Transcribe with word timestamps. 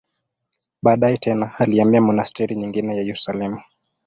Baadaye 0.81 1.17
tena 1.17 1.51
alihamia 1.57 2.01
monasteri 2.01 2.55
nyingine 2.55 2.95
za 2.95 3.01
Yerusalemu. 3.01 3.61